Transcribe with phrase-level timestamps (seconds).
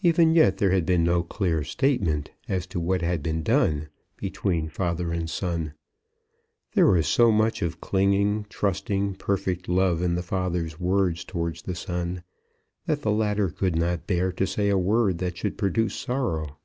[0.00, 4.68] Even yet there had been no clear statement as to what had been done between
[4.68, 5.74] father and son.
[6.76, 11.74] There was so much of clinging, trusting, perfect love in the father's words towards the
[11.74, 12.22] son,
[12.84, 16.58] that the latter could not bear to say a word that should produce sorrow.